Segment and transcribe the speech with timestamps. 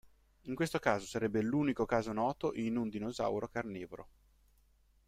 [0.45, 4.07] In questo caso sarebbe l'unico caso noto in un dinosauro carnivoro.